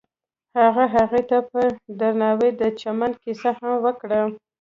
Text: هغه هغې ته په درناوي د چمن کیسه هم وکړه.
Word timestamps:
هغه 0.59 0.85
هغې 0.95 1.21
ته 1.29 1.37
په 1.51 1.61
درناوي 1.99 2.49
د 2.61 2.63
چمن 2.81 3.11
کیسه 3.23 3.49
هم 3.59 3.71
وکړه. 3.85 4.21